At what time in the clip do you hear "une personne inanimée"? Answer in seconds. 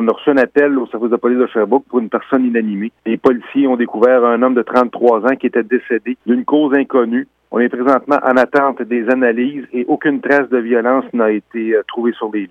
1.98-2.92